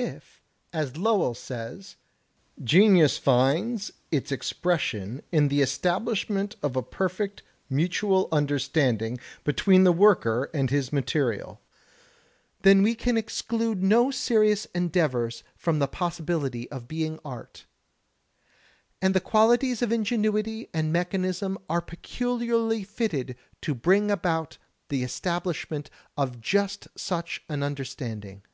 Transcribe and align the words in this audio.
If, 0.00 0.44
as 0.72 0.96
Lowell 0.96 1.34
says, 1.34 1.96
"genius 2.62 3.18
finds 3.18 3.90
its 4.12 4.30
expression 4.30 5.22
in 5.32 5.48
the 5.48 5.60
estab 5.60 6.04
lishment 6.04 6.54
of 6.62 6.76
a 6.76 6.84
perfect 6.84 7.42
mutual 7.68 8.28
understanding 8.30 9.18
between 9.42 9.82
the 9.82 9.90
worker 9.90 10.50
and 10.54 10.70
his 10.70 10.92
material," 10.92 11.60
then 12.62 12.84
we 12.84 12.94
can 12.94 13.16
exclude 13.16 13.82
no 13.82 14.12
serious 14.12 14.66
endeavors 14.66 15.42
from 15.56 15.80
the 15.80 15.88
possibility 15.88 16.70
of 16.70 16.86
being 16.86 17.18
art. 17.24 17.64
And 19.02 19.14
the 19.14 19.20
qualities 19.20 19.82
of 19.82 19.90
ingenuity 19.90 20.68
and 20.72 20.92
mechanism 20.92 21.58
are 21.68 21.82
pecul 21.82 22.38
iarly 22.38 22.86
fitted 22.86 23.34
to 23.62 23.74
bring 23.74 24.12
about 24.12 24.58
the 24.90 25.02
establishment 25.02 25.90
of 26.16 26.40
just 26.40 26.86
such 26.94 27.42
an 27.48 27.64
understanding. 27.64 28.44